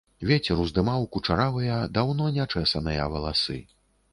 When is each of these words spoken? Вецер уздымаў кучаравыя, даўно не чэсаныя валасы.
Вецер 0.27 0.61
уздымаў 0.63 1.05
кучаравыя, 1.17 1.77
даўно 1.99 2.33
не 2.39 2.49
чэсаныя 2.55 3.07
валасы. 3.17 3.63